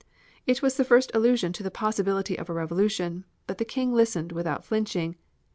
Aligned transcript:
It 0.47 0.63
was 0.63 0.77
the 0.77 0.83
first 0.83 1.11
allusion 1.13 1.53
to 1.53 1.61
the 1.61 1.69
possibility 1.69 2.35
of 2.35 2.49
a 2.49 2.53
revolution, 2.53 3.23
but 3.45 3.59
the 3.59 3.65
King 3.65 3.93
listened 3.93 4.31
without 4.31 4.65
flinching. 4.65 5.15